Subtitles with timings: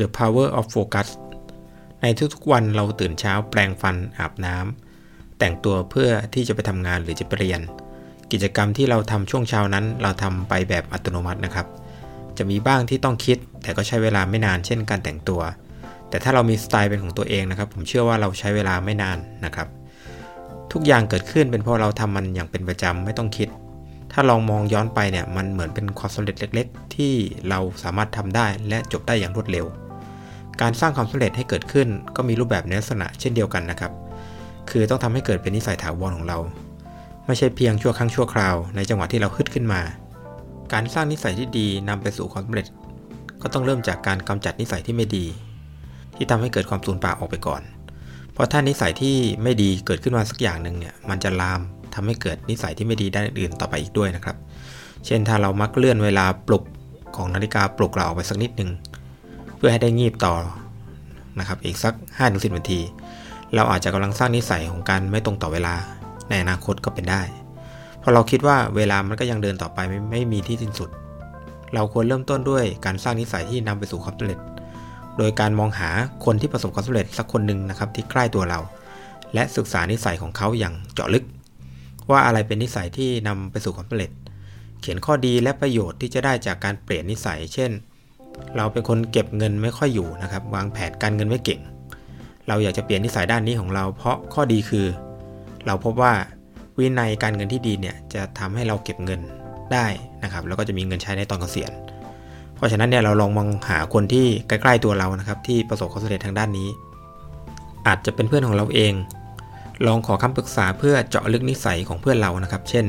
[0.00, 1.08] The Power of Focus
[2.02, 7.60] ในทุกๆวันเราตื่นเช้าแปรงฟันอาบน้ำแต่งตัวเพื่อที่จะไปทำงานหรือจะไปเรียน
[8.32, 11.66] กิจกรรมที่เราทำช่วงเช้านั้น เราทำไปแบบอัตโนมัตินะครับ
[12.38, 15.40] จะมีบ้างที่ต้องคิด แต่ก็ใช้เวลาไม่นานเช่นการแต่งตัว
[16.08, 19.68] แต่ถ้าเรามีสไตล์เป็นของตัวเองนะครับ ผมเชื่อว่าเราใช้เวลาไม่นานนะครับ
[20.72, 23.48] ทุกอย่างเกิดขึ้นเป็นเพราะเราทำมันอย่างเป็นประจำไม่ต้องคิด
[24.12, 27.12] ถ้าลองมองย้อนไปเนี่ยมันเหมือนเป็นความสำเร็จเล็ก ๆ ที่
[27.48, 29.66] เราสามารถทำได้และจบได้อย่างรวดเร็ว
[30.60, 33.92] การสร้างความสำเร็จให้เกิดขึ้น ก็มีรูปแบบในลักษณะเช่นเดียวกันนะครับ
[34.70, 36.38] คือต้องทำให้เกิดเป็นนิสัยถาวรของเรา
[37.26, 39.80] ไม่ใช่เพียงชั่วครั้งชั่วคราวในจังหวะที่เราฮึดขึ้นมา
[40.72, 42.66] การสร้างนิสัยที่ดีนำไปสู่ความสำเร็จ
[43.42, 45.26] ก็ต้องเริ่มจากการกำจัดนิสัยที่ไม่ดี
[46.16, 47.62] ที่ทำให้เกิดความสูญเปล่าออกไปก่อน
[48.32, 51.60] เพราะถ้านิสัยที่ไม่ดีเกิดขึ้นมาสักอย่างหนึ่งเนี่ย มันจะลาม
[51.94, 54.36] ทำให้เกิดนิสัยที่ไม่ดีด้านอื่นต่อไปอีกด้วยนะครับ
[55.06, 56.64] เช่นถ้าเรามักเลื่อนเวลาปลุก
[57.16, 58.70] ของนาฬิกาปลุกเราออกไปสักนิดหนึ่ง
[59.64, 60.34] พื่อให้ได้งีบต่อ
[61.38, 62.80] นะครับอีกสัก 5-10นาที
[63.54, 65.74] เราอาจจะกำลังสร้างนิสัยของการไม่ตรงต่อเวลา
[66.28, 67.22] ในอนาคตก็เป็นได้
[67.98, 70.90] เพราะเราคิดว่าเวลามันก็ยังเดินต่อไปไม่ไม่มีที่สิ้นสุด
[71.74, 74.38] เราควรเริ่มต้นด้วยการสร้างนิสัยที่นำไปสู่ความสำเร็จ
[75.18, 75.90] โดยการมองหา
[76.24, 78.60] คนที่ประสบความสำเร็จสักคนหนึ่งนะครับที่ใกล้ตัวเรา
[79.34, 81.24] และศึกษานิสัยของเขาอย่างเจาะลึก
[82.10, 84.10] ว่าอะไรเป็นนิสัยที่นำไปสู่ความสำเร็จ
[84.80, 87.70] เขียนข้อดีและประโยชน์ที่จะได้จากการเปลี่ยนนิสัย เช่น
[88.56, 91.60] เราเป็นคนเก็บเงินไม่ค่อยอยู่นะครับ วางแผนการเงินไม่เก่ง
[92.48, 94.86] เราอยากจะเปลี่ยนนิสัยด้านนี้ของเรา เพราะข้อดีคือ
[95.66, 96.12] เราพบว่า
[96.78, 99.20] วินัยการเงินที่ดีเนี่ยจะทำให้เราเก็บเงิน
[99.72, 99.86] ได้
[100.22, 101.72] นะครับ แล้วก็จะมีเงินใช้ในตอนเกษียณ
[102.56, 106.68] เพราะฉะนั้นเนี่ยเราลองมองหาคนที่ใกล้ๆตัวเรานะครับ ที่ประสบความสำเร็จทางด้านนี้
[107.86, 108.92] อาจจะเป็นเพื่อนของเราเอง
[109.86, 112.86] ลองขอคำปรึกษาเพื่อเจาะลึกนิสัยของเพื่อนเรานะครับ เช่น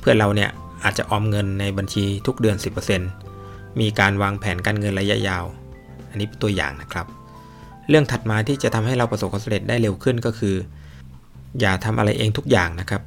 [0.00, 0.50] เพื่อนเราเนี่ย
[0.84, 2.56] อาจจะออมเงินในบัญชีทุกเดือน
[2.96, 3.23] 10%
[3.80, 5.44] มีการวางแผนการเงินระยะยาว
[6.10, 7.06] อันนี้เป็นตัวอย่างนะครับ
[7.88, 10.54] เรื่องถัดมาที่จะทำให้เราประสบความสำเร็จได้เร็วขึ้นก็คือ
[11.60, 13.02] อย่าทำอะไรเองทุกอย่างนะครับ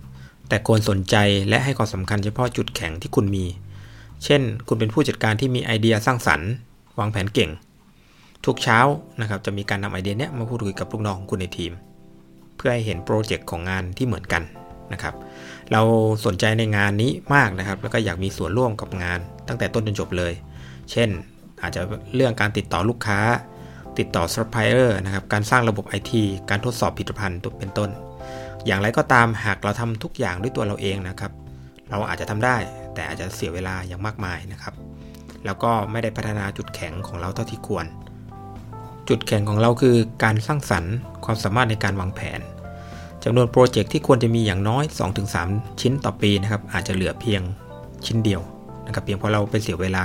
[0.49, 1.15] แต่ควรสนใจ
[1.49, 3.45] และให้ความสำคัญเฉพาะจุดแข็งที่คุณมี
[4.23, 6.49] เช่น คุณเป็นผู้จัดการที่มีไอเดียสร้างสรรค์
[6.99, 7.51] วางแผนเก่ง
[8.45, 8.79] ทุกเช้า
[9.21, 11.71] นะครับจะมีการนำไอเดียเนี้ยมาพูดคุยกับลูกน้องของคุณในทีม
[12.55, 14.43] เพื่อให้เห็นโปรเจกต์ของงานที่เหมือนกัน
[14.93, 15.15] นะครับ
[15.71, 15.81] เรา
[16.25, 20.33] สนใจในงานนี้มากนะครับ แล้วก็อยากมีส่วนร่วมกับงานตั้งแต่ต้นจนจบเลย
[20.91, 21.09] เช่น
[21.61, 21.81] อาจจะ
[22.15, 23.19] เรื่องการติดต่อลูกค้า
[23.99, 26.11] ติดต่อซัพพลายเออร์นะครับ การสร้างระบบ IT
[26.49, 27.89] การทดสอบผลิตภัณฑ์ตัวเป็นต้น
[28.65, 31.31] อย่างไรก็ตามหากเราทำทุกอย่างด้วยตัวเราเองนะครับ
[31.89, 32.57] เราอาจจะทำได้
[32.93, 34.73] แต่อาจจะเสียเวลาอย่างมากมายนะครับ
[35.45, 37.85] แล้วก็ไม่ได้พัฒนาจุดแข็งของเราเท่าที่ควร
[39.09, 40.93] จุดแข็งของเราคือการสร้างสรรค์
[41.25, 42.39] ความสามารถในการวางแผน
[43.23, 44.83] จำนวนโปรเจกต์ที่ควรจะมีอย่างน้อย
[45.31, 47.41] 2-3 ชิ้นต่อปีนะครับอาจจะเหลือเพียง
[48.05, 48.41] ชิ้นเดียว
[48.87, 50.03] นะครับเพียงเพราะเราไปเสียเวลา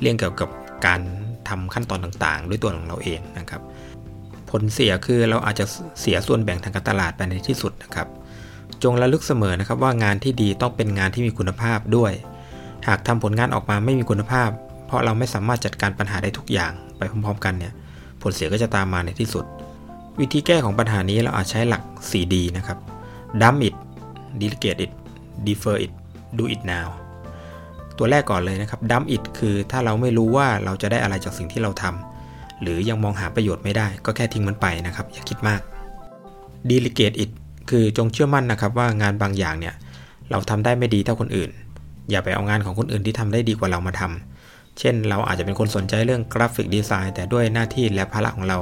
[0.00, 0.48] เรื่องเกี่ยวกับ
[0.86, 1.00] การ
[1.48, 3.62] ทำขั้นตอนต่างๆ ด้วยตัวของเราเองนะครับ
[4.50, 5.64] ผลเสียคือเราอาจจะ
[6.00, 8.08] เสียส่วนแบ่งทางการตลาดไปในที่สุดนะครับ
[8.82, 12.12] จงระลึกเสมอนะครับว่างานที่ดีต้องเป็นงานที่มีคุณภาพด้วย
[12.88, 14.50] หากทำผลงานออกมาไม่มีคุณภาพ
[14.86, 17.72] เพราะเราไม่สามารถจัดการปัญหาได้ทุกอย่างไปพร้อมๆ กันเนี่ย
[18.22, 19.44] ผลเสียก็จะตามมาในที่สุด
[20.20, 22.78] วิธีแก้ของปัญหานี้เราอาจใช้หลัก 4D นะครับ
[23.40, 23.74] dump it
[24.40, 24.92] delegate it
[25.46, 25.92] defer it
[26.38, 26.88] do it now
[27.98, 35.60] ตัวแรกก่อนเลยนะครับ dump it คือถ้าเราไม่รู้ว่าเราจะได้อะไรจากสิ่งที่เราทำหรือยังมองหาประโยชน์ไม่ได้ ก็แค่ทิ้งมันไปนะครับ อย่าคิดมาก
[36.70, 37.30] delegate it
[37.70, 39.74] คือจงเชื่อมั่นนะครับว่างานบางอย่างเนี่ย
[40.30, 41.50] เราทำได้ไม่ดีเท่าคนอื่น
[42.10, 48.58] อย่าไปเอางานของคนอื่นที่ทำได้ดีกว่าเรามาทำเช่น เราอาจจะเป็นคนสนใจเรื่องกราฟิกดีไซน์แต่ด้วยหน้าที่และภาระของเรา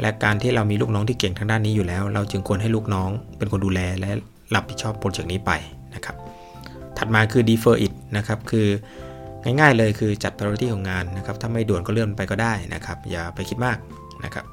[0.00, 4.10] และการที่เรามีลูกน้องที่เก่งทางด้านนี้อยู่แล้ว เราจึงควรให้ลูกน้อง เป็นคนดูแลและ
[4.54, 5.50] รับผิดชอบโปรเจกต์นี้ไป
[5.94, 6.16] นะครับ
[6.98, 8.66] ถัดมาคือ defer it นะครับ คือ
[9.44, 13.78] ง่ายๆเลยคือจัด priority ของงานนะครับ ถ้าไม่ด่วนก็เลื่อนไปก็ได้นะครับ อย่าไปคิดมาก
[14.24, 14.44] นะครับ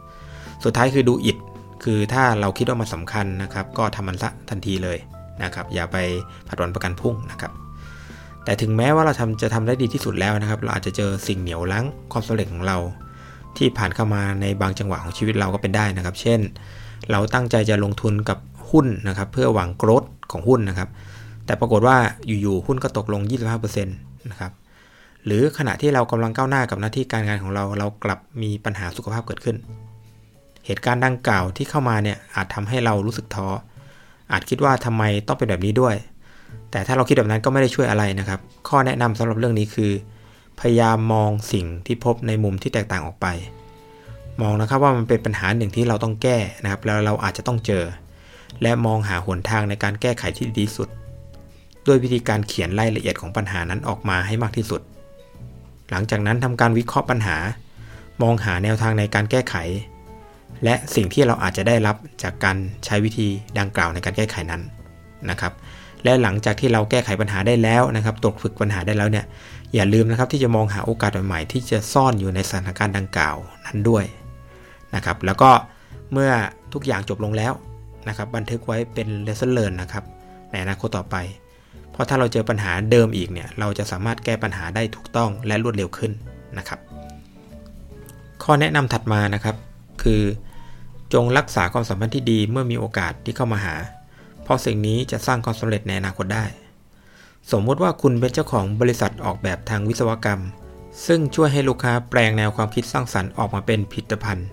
[0.64, 1.38] สุดท้ายคือ do it
[1.84, 4.98] คือถ้าเราคิดว่ามันสำคัญนะครับ ก็ทำมันซะทันทีเลย
[5.44, 5.98] นะครับ อย่าไป
[6.48, 7.52] ผัดวันประกันพรุ่งนะครับ
[8.44, 12.78] แต่ถึงแม้ว่าเราทำจะทำได้ดีที่สุดแล้วนะครับ เราอาจจะเจอสิ่งเหนียวรั้งความสำเร็จของเรา
[13.58, 16.40] ที่ผ่านเข้ามาในบางจังหวะของชีวิตเราก็เป็นได้นะครับ เช่น
[17.12, 18.38] เราตั้งใจจะลงทุนกับ
[18.72, 20.90] หุ้นนะครับ เพื่อหวังโกรธของหุ้นนะครับ
[21.46, 21.98] แต่ปรากฏว่า
[22.28, 23.22] อยู่ๆหุ้นก็ตกลง
[23.56, 24.52] 25%นะครับ
[25.26, 29.58] หรือขณะที่เรากำลังก้าวหน้ากับหน้าที่การงานของเรา เรากลับมีปัญหาสุขภาพเกิดขึ้น
[30.66, 33.48] เหตุการณ์ดังกล่าวที่เข้ามาเนี่ยอาจทำให้เรารู้สึกท้อ
[34.32, 35.96] อาจคิดว่าทำไมต้องเป็นแบบนี้ด้วย
[36.72, 39.92] แต่ถ้าเราคิดแบบนั้นก็ไม่ได้ช่วยอะไรนะครับ ข้อแนะนำสำหรับเรื่องนี้คือ
[40.60, 43.28] พยายามมองสิ่งที่พบในมุมที่แตกต่างออกไป
[44.42, 47.84] มองนะครับว่ามันเป็นปัญหาหนึ่งที่เราต้องแก้นะครับ แล้วเราอาจจะต้องเจอ
[48.62, 50.90] และมองหาหนทางในการแก้ไขที่ดีที่สุด
[51.88, 54.82] ด้วยวิธีการเขียนรายละเอียดของปัญหานั้นออกมาให้มากที่สุด
[55.92, 57.38] หลังจากนั้นทำการวิเคราะห์ปัญหา
[58.22, 59.56] มองหาแนวทางในการแก้ไข
[60.64, 63.28] และสิ่งที่เราอาจจะได้รับจากการใช้วิธี
[63.60, 64.62] ดังกล่าวในการแก้ไขนั้น
[65.30, 65.54] นะครับ
[66.04, 69.26] และหลังจากที่เราแก้ไขปัญหาได้แล้วนะครับตกฝึกปัญหาได้แล้วเนี่ย
[69.76, 73.36] อย่าลืมนะครับที่จะมองหาโอกาสใหม่ๆที่จะซ่อนอยู่ในสถานการณ์ดังกล่าว
[73.66, 74.06] นั้นด้วย
[74.96, 75.52] นะครับ แล้วก็
[76.12, 76.32] เมื่อ
[76.74, 77.54] ทุกอย่างจบลงแล้ว
[78.08, 80.04] นะครับ บันทึกไว้เป็น lesson learn นะครับ
[80.52, 81.16] ในอนาคตต่อไป
[82.02, 86.12] ราะถ้าเราเจอปัญหาเดิมอีกเนี่ยเราจะสามารถแก้ปัญหาได้ถูกต้องและรวดเร็วขึ้น
[86.58, 86.80] นะครับ
[88.44, 89.56] ข้อแนะนำถัดมานะครับ
[90.04, 90.22] คือ
[91.14, 93.76] จงรักษาความสัมพันธ์ที่ดีเมื่อมีโอกาสที่เข้ามาหา
[94.44, 96.46] เพราะสิ่งนี้จะสร้างความสำเร็จในอนาคตได้
[97.52, 100.42] สมมติว่าคุณเป็นเจ้าของบริษัทออกแบบทางวิศวกรรม
[101.08, 104.48] ซึ่งช่วยให้ลูกค้าแปลงแนวความคิดสร้างสรรค์ออกมาเป็นผลิตภัณฑ์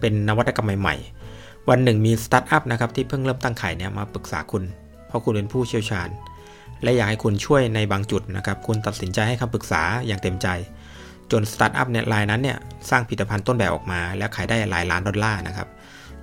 [0.00, 0.96] เป็นนวัตกรรมใหม่
[1.32, 4.64] ๆ วันหนึ่งมีสตาร์ทอัพนะครับที่เพิ่งเริ่มตั้งขายเนี่ยมาปรึกษาคุณ
[5.06, 6.08] เพราะคุณเป็นผู้เชี่ยวชาญ
[6.82, 10.48] และอยากให้คุณช่วยในบางจุดนะครับ คุณตัดสินใจให้คำปรึกษาอย่างเต็มใจ
[11.32, 12.58] จนสตาร์ทอัพเนี่ยรายนั้นเนี่ย
[12.90, 15.68] สร้างผลิตภัณฑ์ต้นแบบออกมา แล้วขายได้หลายล้านดอลลาร์นะครับ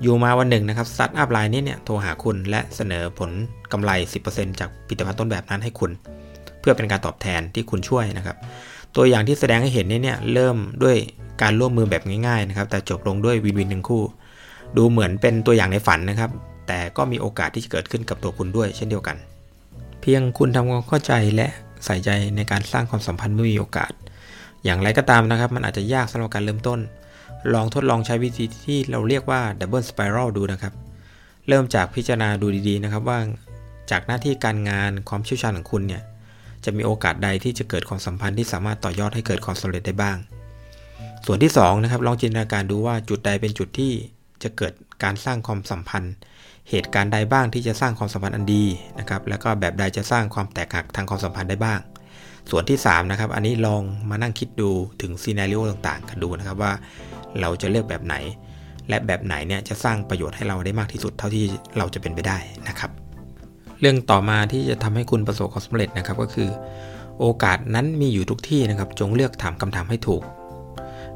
[0.02, 3.32] อยู่มาวันหนึ่งนะครับสตาร์ทอัพรายนี้เนี่ยโทรหาคุณและเสนอผล
[3.72, 3.92] กำไร
[4.26, 5.92] 10%จากผลิตภัณฑ์ต้นแบบนั้นให้คุณ
[6.60, 8.38] เพื่อเป็นการตอบแทนที่คุณช่วยนะครับ
[8.96, 10.96] ตัวอย่างที่แสดงให้เห็นเนี่ยเริ่มด้วย
[11.42, 14.04] การร่วมมือแบบง่ายๆนะครับแต่จบลงด้วยวินวินหนึ่งคู่
[14.78, 16.32] ดูเหมือนเป็นตัวอย่างในฝันนะครับ
[16.68, 19.18] แต่ก็มีโอกาสที่จะเกิดขึ้นกับตัวคุณด้วยเช่นเดียวกัน
[20.10, 21.48] พียงคุณทำความเข้าใจและ
[21.86, 23.92] ใส่ใจในการสร้างความสัมพันธ์เมื่อมีโอกาส
[24.64, 26.80] อย่างไรก็ตามนะครับ มันอาจจะยากสำหรับการเริ่มต้น
[27.54, 30.74] ลองทดลองใช้วิธีที่เราเรียกว่าดับเบิลสไปรัลดูนะครับ
[31.48, 33.20] เริ่มจากพิจารณาดูดีๆนะครับว่า
[33.92, 36.02] จากหน้าที่การงานความเชี่ยวชาญของคุณเนี่ย
[36.66, 40.18] จะมีโอกาสใดที่จะเกิดความสัมพันธ์ที่สามารถต่อยอดให้เกิดความสำเร็จได้บ้าง
[41.26, 43.94] ส่วนที่2นะครับลองจินตนาการดูว่าจุดใดเป็นจุดที่
[44.44, 44.74] จะเกิด
[45.04, 46.14] การสร้างความสัมพันธ์
[46.70, 48.64] เหตุการณ์ใดบ้างที่จะสร้างความสัมพันธ์อันดี
[49.00, 51.80] นะครับ แล้วก็แบบใดจะสร้างความแตกหักทางความสัมพันธ์ได้บ้าง
[52.50, 54.70] ส่วนที่3นะครับ อันนี้ลองมานั่งคิดดู
[55.02, 56.74] ถึงซีนารีโอต่างๆ กันดูนะครับว่า
[57.42, 58.16] เราจะเลือกแบบไหน
[58.90, 61.46] และแบบไหนเนี่ยจะสร้างประโยชน์ให้เราได้มากที่สุดเท่าที่
[61.78, 62.38] เราจะเป็นไปได้
[62.68, 62.92] นะครับ
[63.80, 66.50] เรื่องต่อมาที่จะทำให้คุณประสบความสำเร็จนะครับก็คือ
[67.20, 70.24] โอกาสนั้นมีอยู่ทุกที่นะครับ จงเลือกถามคำถามให้ถูก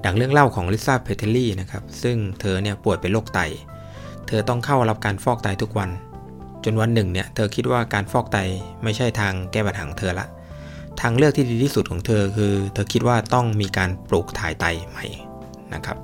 [0.04, 3.40] ดังเรื่องเล่าของลิซ่าเพเทลลี่นะครับซึ่งเธอเนี่ยป่วยเป็นโรคไต
[4.28, 5.90] เธอต้องเข้ารับการฟอกไตทุกวัน
[6.64, 8.38] จนวันหนึ่งเนี่ยเธอคิดว่าการฟอกไต
[8.84, 10.28] ไม่ใช่ทางแก้ปัญหาของเธอละ
[11.02, 15.06] ทางเลือกที่ดีที่สุดของเธอคือ เธอคิดว่าต้องมีการปลูกถ่ายไตใหม่
[15.74, 15.98] นะครับ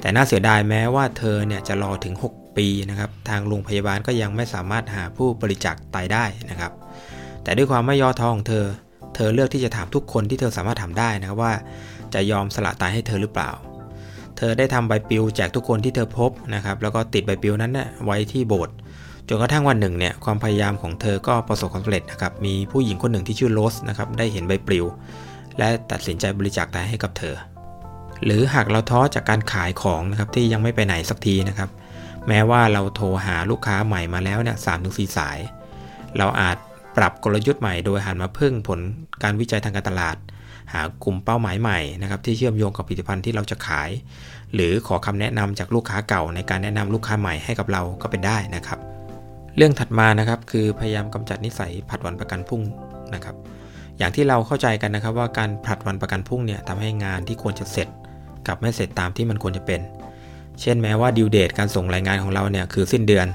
[0.00, 6.72] แต่น่าเสียดายแม้ว่าเธอเนี่ยจะรอถึง 6 ปีนะครับทางโรงพยาบาลก็ยังไม่สามารถหาผู้บริจาคไตได้นะครับ
[7.42, 8.64] แต่ด้วยความไม่ย่อท้อของเธอ
[9.14, 11.52] เธอเลือกที่จะถามทุกคนที่เธอสามารถถามได้นะครับว่า
[12.14, 13.50] จะยอมสละไตให้เธอหรือเปล่า
[14.42, 18.74] เธอได้ทำใบปลิวแจกทุกคนที่เธอพบนะครับแล้วก็ติดใบปลิวนั้นเนี่ยไว้ที่โบสถ์
[19.28, 24.84] จนกระทั่งวันหนึ่งเนี่ยความพยายามของเธอก็ประสบความสำเร็จนะครับมีผู้หญิงคนหนึ่งที่ชื่อโรสนะครับได้เห็นใบปลิว
[25.58, 27.34] และตัดสินใจบริจาคไตให้กับเธอ
[28.24, 31.70] หรือหากเราท้อจากการขายของนะครับที่ยังไม่ไปไหนสักทีนะครับ
[32.28, 35.38] แม้ว่าเราโทรหาลูกค้าใหม่มาแล้วเนี่ยสามถึงสี่สาย
[36.18, 36.56] เราอาจ
[37.00, 38.80] ปรับกลยุทธ์ใหม่โดยหันมาพึ่งผล
[39.22, 40.16] การวิจัยทางการตลาด
[40.72, 43.90] หากลุ่มเป้าหมายใหม่นะครับที่เชื่อมโยงกับผลิตภัณฑ์ที่เราจะขาย
[44.54, 48.78] หรือขอคำแนะนำจากลูกค้าเก่า ในการแนะนำลูกค้าใหม่ให้กับเราก็เป็นได้นะครับ
[49.56, 52.62] เรื่องถัดมานะครับคือพยายามกำจัดนิสัยผัดวันประกันพุ่ง
[53.14, 53.36] นะครับ
[53.98, 57.88] อย่างที่เราเข้าใจกันนะครับว่าการผัดวันประกันพุ่งเนี่ยทำให้งานที่ควรจะเสร็จ
[58.46, 59.80] กลับไม่เสร็จตามที่มันควรจะเป็น
[60.60, 63.26] เช่นแม้ว่าดิวเดตการส่งรายงานของเราเนี่ยคือสิ้นเดือน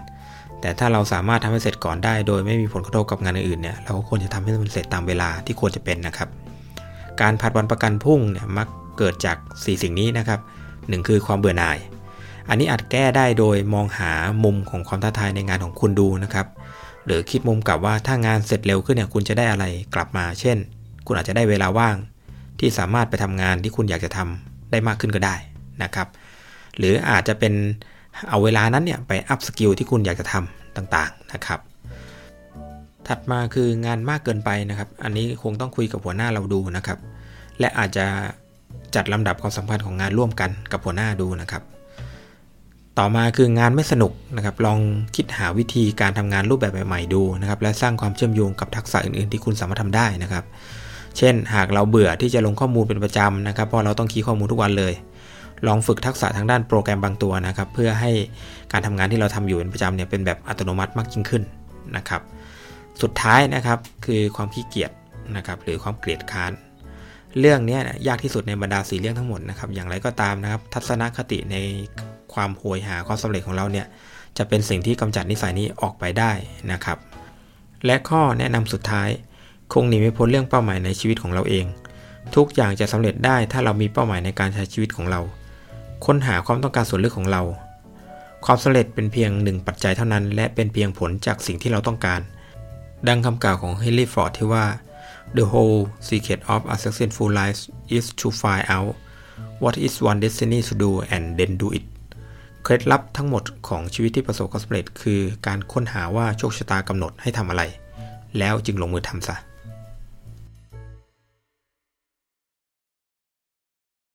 [0.65, 6.29] แต่ถ้าเราสามารถทำให้เสร็จก่อนได้ โดยไม่มีผลกระทบกับงานอื่นๆเนี่ยเราก็ควรจะทำให้มันเสร็จตามเวลาที่ควรจะเป็นนะครับ
[7.22, 8.67] การผัดวันประกันพรุ่งเนี่ยมัก
[8.98, 10.39] เกิดจาก 4 สิ่งนี้นะครับ
[10.88, 11.77] หนึ่งคือความเบื่อหน่าย
[12.50, 14.12] อันนี้อาจแก้ได้โดยมองหา
[14.43, 16.48] มุมของความท้าทายในงานของคุณดูนะครับ
[17.05, 20.57] หรือคิดมุมกลับว่าถ้างานเสร็จเร็วขึ้นเนี่ยคุณจะได้อะไรกลับมา เช่น
[21.05, 21.95] คุณอาจจะได้เวลาว่าง
[22.60, 25.36] ที่สามารถไปทำงานที่คุณอยากจะทำได้มากขึ้นก็ได้
[25.84, 26.07] นะครับ
[26.77, 27.53] หรืออาจจะเป็น
[28.29, 31.60] เอาเวลานั้นเนี่ยไป upskill ที่คุณอยากจะทำต่างๆนะครับ
[33.07, 37.00] ถัดมาคืองานมากเกินไปนะครับ อันนี้คงต้องคุยกับหัวหน้าเราดูนะครับ
[37.60, 38.05] และอาจจะ
[38.95, 41.63] จัดลำดับความสัมพันธ์ของงานร่วมกันกับหัวหน้าดูนะครับ
[42.98, 44.79] ต่อมาคืองานไม่สนุกนะครับ ลอง
[45.15, 50.43] คิดหาวิธีการทำงานรูปแบบใหม่ๆดูนะครับ และสร้างความเชื่อมโยงกับทักษะอื่นๆ ที่คุณสามารถทำได้นะครับ
[51.17, 54.93] เช่น หากเราเบื่อที่จะลงข้อมูลเป็นประจำนะครับ เพราะเราต้องคีย์ข้อมูลทุกวันเลย
[55.67, 58.12] ลองฝึกทักษะทางด้านโปรแกรมบางตัวนะครับ เพื่อให้
[58.71, 61.43] การทำงานที่เราทำอยู่เป็นประจำเนี่ยเป็นแบบอัตโนมัติมากยิ่งขึ้น
[61.97, 62.21] นะครับ
[63.01, 64.91] สุดท้ายนะครับคือความขี้เกียจ
[65.35, 66.51] นะครับหรือความเกลียดค้าน
[67.39, 71.55] เรื่องนี้ยากที่สุดในบรรดาสีเรื่องทั้งหมดนะครับอย่างไรก็ตามนะครับ ทัศนคติใน
[72.33, 73.85] ความโหยหาความสำเร็จของเราเนี่ย
[74.38, 76.31] จะเป็นสิ่งที่กำจัดนิสัยนี้ออกไปได้
[76.71, 76.97] นะครับ
[77.85, 79.09] และข้อแนะนำสุดท้าย
[79.74, 81.65] คงหนีไม่พ้นเรื่องเป้าหมายในชีวิตของเราเอง
[82.35, 85.21] ทุกอย่างจะสำเร็จได้ถ้าเรามีเป้าหมายในการใช้ชีวิตของเรา
[86.05, 87.41] ค้นหาความต้องการส่วนลึกของเรา
[88.45, 92.21] ความสำเร็จเป็นเพียงหนึ่งปัจจัยเท่านั้น และเป็นเพียงผลจากสิ่งที่เราต้องการ
[93.07, 94.65] ดังคำกล่าวของเฮนรี่ฟอร์ดที่ว่า
[95.37, 97.59] the whole secret of a successful life
[97.97, 98.93] is to find out
[99.63, 101.85] what is one destiny to do and then do it
[102.63, 107.63] เคล็ดลับทั้งหมดของชีวิตที่ประสบความสำเร็จ คือการค้นหาว่าโชคชะตากำหนดให้ทำอะไร
[108.37, 109.35] แล้วจึงลงมือทำซะ